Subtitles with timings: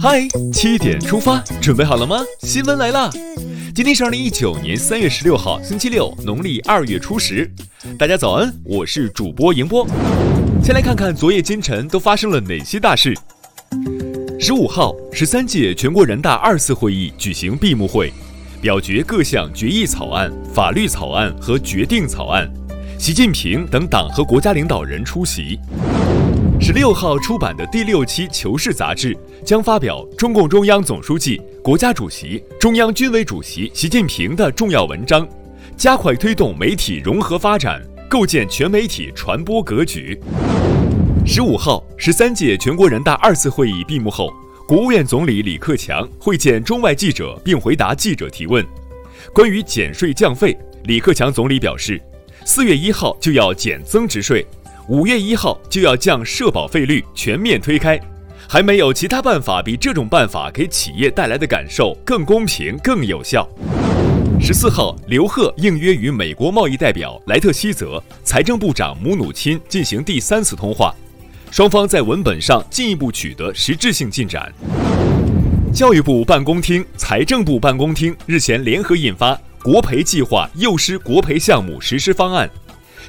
[0.00, 2.18] 嗨，七点出发，准备好了吗？
[2.40, 3.10] 新闻来啦！
[3.74, 7.50] 今天是二零一九年三月十六号，星期六，农历二月初十。
[7.98, 9.86] 大家早安，我是主播迎波。
[10.62, 13.16] 先来看看昨夜今晨都发生了哪些大事。
[14.38, 18.12] 十五号，十三届全国人大二次会议举行闭幕会，
[18.60, 22.48] 表决各项决议草案、法律草案和决定草案。
[22.96, 25.58] 习近平等党和国家领导人出席。
[26.60, 35.26] 十六号出版的第六期《求是》杂志将发表中共中央总书记、国家主席、中央军委主席习近平的重要文章，
[35.76, 40.18] 加快推动媒体融合发展，构建全媒体传播格局。
[41.24, 44.28] 十五号，十三届全国人大二次会议闭幕后，
[44.66, 48.66] 国务院总理李克强会见中外记者并回答记者提问。
[49.32, 52.00] 关于减税降费，李克强总理表示，
[52.44, 54.44] 四月一号就要减增值税。
[54.88, 58.00] 五月一号就要降社保费率，全面推开，
[58.48, 63.46] 还没有其他办法比这种办法给企业带来的感受更公平、更有效。
[64.40, 70.94] 十四号，刘鹤应约与美国贸易代表莱特希泽、财政部长姆努钦进行第三次通话，
[71.50, 74.50] 双方在文本上进一步取得实质性进展。
[75.70, 82.48] 教育部办公厅、财政部办公厅日前联合印发《国培计划幼师国培项目实施方案》，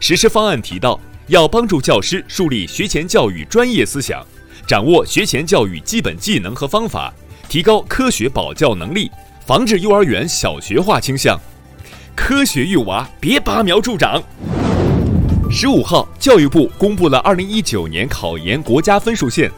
[0.00, 0.98] 实施方案提到。
[1.28, 4.24] 要帮助教师树立学前教育专业思想，
[4.66, 7.12] 掌握学前教育基本技能和方法，
[7.50, 9.10] 提高科学保教能力，
[9.46, 11.38] 防止幼儿园小学化倾向。
[12.16, 14.22] 科学育娃，别拔苗助长。
[15.50, 19.52] 十五号，教育部公布了二零一九年考研国家分数线，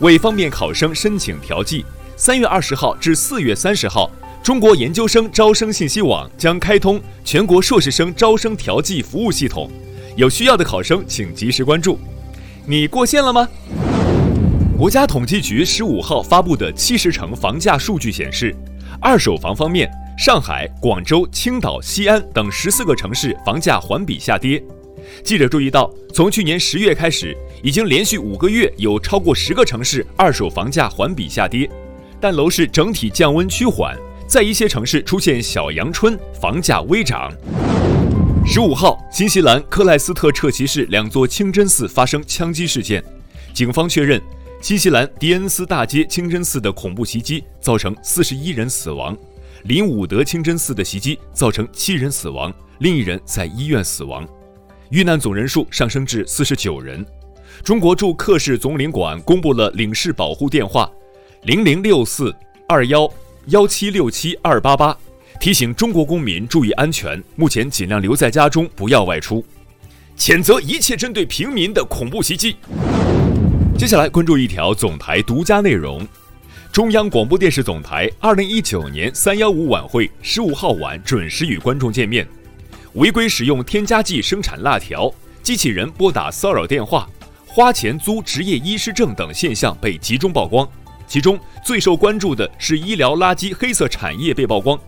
[0.00, 1.86] 为方便考生申请调剂，
[2.18, 4.10] 三月二十号至四月三十号，
[4.42, 9.70] 中国研究生招生信息网将开通全国硕士生招生调剂服务系统。
[10.16, 11.98] 有需要的考生请及时关注。
[12.66, 13.48] 你过线了吗？
[14.76, 18.54] 国家统计局十五号发布的七十城房价数据显示，
[19.00, 24.62] 二手房方面，上海、广州、青岛、西安等十四个城市房价环比下跌。
[25.22, 31.68] 记者注意到，从去年十月开始，已经连续五个月有超过十个城市二手房价环比下跌，
[32.20, 33.96] 但楼市整体降温趋缓，
[34.26, 37.30] 在一些城市出现小阳春，房价微涨。
[38.46, 43.02] 十五号，新西兰克莱斯特彻奇市两座清真寺发生枪击事件，
[43.54, 44.20] 警方确认，
[44.60, 49.16] 新西兰迪恩斯大街清真寺的恐怖袭击造成四十一人死亡，
[49.64, 54.28] 林伍德清真寺的袭击造成七人死亡，另一人在医院死亡，
[54.90, 57.04] 遇难总人数上升至四十九人。
[57.64, 60.88] 中国驻克氏总领馆公布了领事保护电话：
[61.44, 62.32] 零零六四
[62.68, 63.10] 二幺
[63.46, 64.96] 幺七六七二八八。
[65.40, 69.44] 提醒中国公民注意安全，目前尽量留在家中，不要外出。
[70.16, 72.56] 谴责一切针对平民的恐怖袭击。
[73.76, 76.06] 接下来关注一条总台独家内容：
[76.72, 82.26] 中央广播电视总台二零一九年三幺五晚会十五号晚准时与观众见面。
[82.94, 85.12] 违规使用添加剂生产辣条、
[85.42, 87.08] 机器人拨打骚扰电话、
[87.44, 90.66] 花钱租执业医师证等现象被集中曝光，
[91.08, 94.78] 其中最受关注的是医疗垃圾黑色产业被曝光。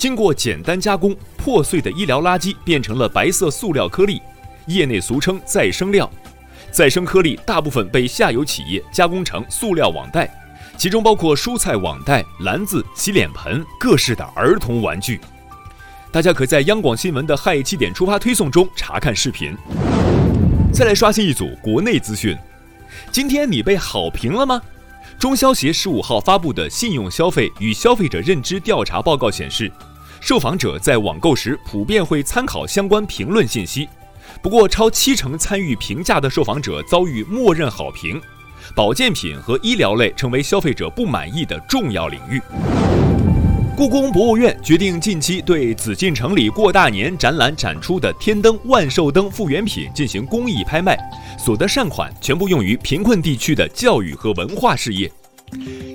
[0.00, 4.18] 经过简单加工，破碎的医疗垃圾变成了白色塑料颗粒，
[4.64, 6.10] 业内俗称再生料。
[6.70, 10.26] 再生颗粒大部分被下游企业加工成塑料网袋，
[10.78, 15.20] 其中包括蔬菜网袋、篮子、洗脸盆、各式的儿童玩具。
[16.10, 19.54] 大家可在央广新闻的“嗨七点出发”推送中查看视频。
[20.72, 22.34] 再来刷新一组国内资讯，
[23.12, 24.62] 今天你被好评了吗？
[25.18, 29.70] 中消协十五号发布的信用消费与消费者认知调查报告显示。
[30.20, 33.88] 受访者在网购时普遍会参考相关评论信息，
[34.42, 38.20] 不过超七成参与评价的受访者遭遇默认好评。
[38.76, 42.40] 保健品和医疗类成为消费者不满意的重要领域。
[43.76, 50.98] 故宫博物院决定近期对紫禁城里过大年展览展出的天灯、万寿灯复原品进行公益拍卖，
[51.38, 55.10] 所得善款全部用于贫困地区的教育和文化事业，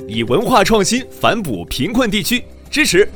[0.07, 3.07] 以文化创新反哺贫困地区，支持。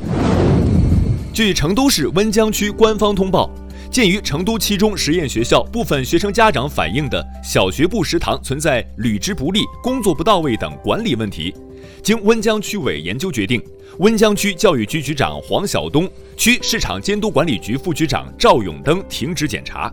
[1.39, 3.49] 据成都市温江区官方通报，
[3.89, 11.55] 鉴于成都七中实验学校部分学生家长反映的小学部食堂存在履职不力、工作不到位等管理问题，
[12.03, 13.63] 经温江区委研究决定，
[13.99, 19.89] 温江区教育局局长黄晓东、区市场监督管理局副局长赵永登停职检查。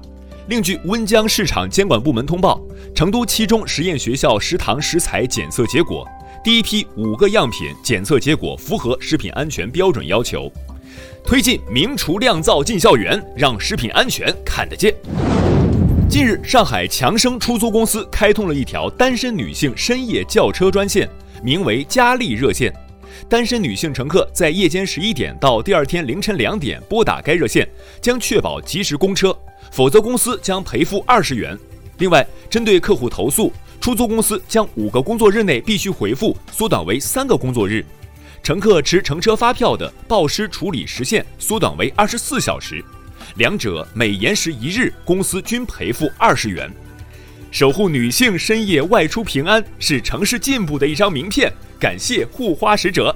[0.48, 2.60] 另据温江市场监管部门通报，
[2.92, 6.04] 成都七中实验学校食堂食材检测结果，
[6.42, 10.50] 第一批五个样品检测结果符合食品安全标准要求。
[11.24, 14.94] 推进明厨亮灶进校园，让食品安全看得见。
[16.08, 21.08] 近日，上海强生出租公司开通了一条单身女性深夜叫车专线，
[21.42, 22.72] 名为“佳丽热线”。
[23.28, 27.68] 单身女性乘客在夜间十一点到第二天凌晨两点拨打该热线，
[28.00, 29.36] 将确保及时公车，
[29.72, 31.58] 否则公司将赔付二十元。
[31.98, 37.84] 另外，针对客户投诉，出租公司将五个工作日内必须回复缩短为三个工作日。
[38.46, 42.80] 乘客持乘车发票的，报失处理时限缩短为二十四小时，
[43.38, 46.70] 两者每延时一日，公司均赔付二十元。
[47.50, 51.52] 守护女性深夜外出平安，是城市进步的一张名片。
[51.76, 53.12] 感谢护花使者。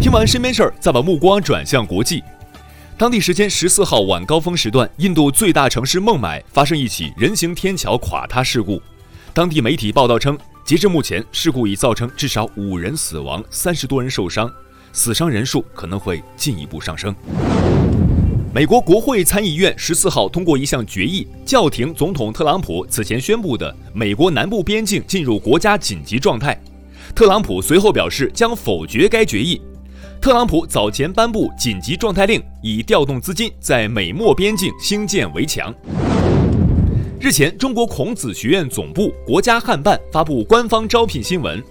[0.00, 2.20] 听完身边事儿，再把目光转向国际。
[2.98, 8.82] 当地时间十四号晚高峰时段，印度最大城市孟买发生一起人行天桥垮塌事故。
[9.32, 14.50] 当地媒体报道称，截至目前，事故已造成至少五人死亡，三十多人受伤，
[14.94, 17.14] 死伤人数可能会进一步上升。
[18.54, 26.58] 美国国会参议院十四号通过一项决议，叫停总统特朗普此前宣布的美国南部边境进入国家紧急状态。
[27.14, 29.60] 特朗普随后表示将否决该决议。
[30.18, 35.74] 特朗普早前颁布紧急状态令，以调动资金在美墨边境兴建围墙。
[37.24, 41.64] 日前，中国孔子学院总部、国家汉办发布官方招聘新闻：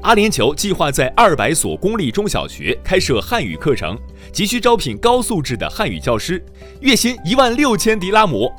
[0.00, 3.98] 阿联酋计划在二百所公立中小学开设汉语课程，
[4.32, 6.42] 急需招聘高素质的汉语教师，
[6.80, 8.50] 月薪一万六千迪拉姆。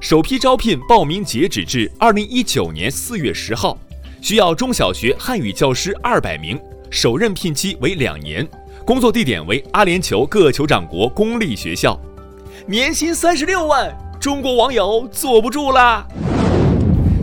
[0.00, 3.78] 首批招聘报名截止至二零一九年四月十号。
[4.20, 6.60] 需要中小学汉语教师二百名，
[6.90, 8.44] 首任聘期为两年，
[8.84, 11.96] 工作地点为阿联酋各酋长国公立学校，
[12.66, 16.06] 年薪三十六万，中国网友坐不住啦！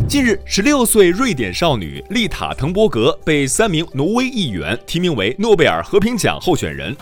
[0.06, 6.94] 近日，十六岁瑞典少女丽塔·滕伯格被三名挪威议员提名为诺贝尔和平奖候选人。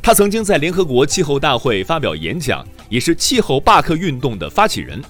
[0.00, 5.02] 她曾经在联合国气候大会发表演讲，也是气候罢课运动的发起人。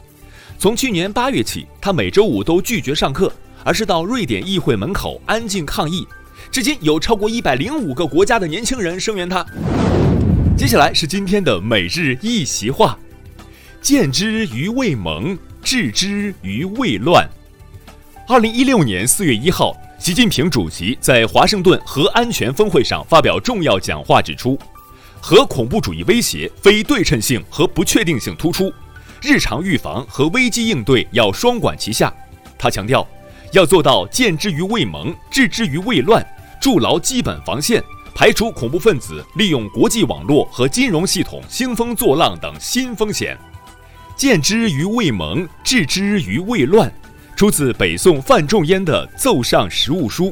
[0.59, 3.31] 从去年八月起，她每周五都拒绝上课。
[3.65, 6.09] 而是到瑞典议会门口安静抗议，
[6.51, 9.45] 至今有超过一百零五个国家的年轻人声援他。
[10.57, 12.99] 接下来是今天的每日一席话：
[13.83, 17.29] 见之于未萌，治之于未乱。
[18.29, 24.57] 二零一六年四月一号，习近平主席在华盛顿核安全峰会上发表重要讲话，指出，
[25.21, 28.73] 核恐怖主义威胁非对称性和不确定性突出，
[29.21, 32.15] 日常预防和危机应对要双管齐下。
[32.57, 33.05] 他强调。
[33.51, 36.27] 要做到见之于未萌，治之于未乱，
[36.59, 43.37] 筑牢基本防线，排除恐怖分子利用国际网络和金融系统兴风作浪等新风险。
[44.23, 46.89] 见之于未萌，治之于未乱，
[47.35, 50.27] 出自北宋范仲淹的《奏上实务书》，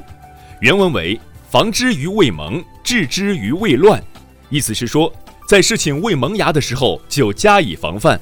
[0.61, 1.19] 原文为
[1.51, 4.01] “防之于未萌，治之于未乱”，
[4.49, 5.13] 意思是说，
[5.49, 8.21] 在事情未萌芽的时候就加以防范，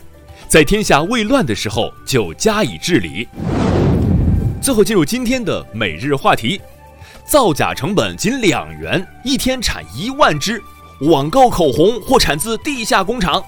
[0.49, 3.29] 在天下未乱的时候就加以治理。
[4.62, 6.59] 最后进入今天的每日话题：
[7.26, 10.62] 造假成本仅两元，一天产一万支
[11.03, 13.44] 网购口红或产自地下工厂。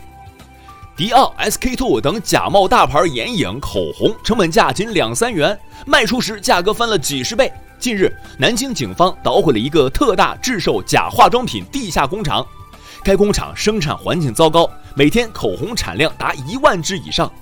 [1.01, 7.51] 迪奥、SK two 等假冒大牌眼影、口红成本价仅两三元，卖出时价格翻了几十倍。
[7.79, 12.47] 近日，南京警方捣毁了一个特大制售假化妆品地下工厂，
[13.03, 17.33] 该工厂生产环境糟糕，每天口红产量达一万支以上。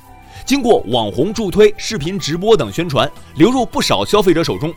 [0.46, 4.72] 经过网红助推、视频直播等宣传，流入不少消费者手中。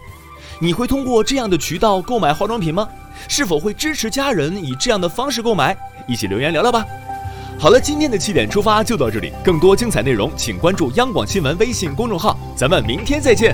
[0.59, 2.89] 你会通过这样的渠道购买化妆品吗？
[3.27, 5.77] 是否会支持家人以这样的方式购买？
[6.07, 6.83] 一起留言聊聊吧。
[7.61, 13.53] 好了，今天的七点出发就到这里，更多精彩内容请关注央广新闻微信公众号，咱们明天再见。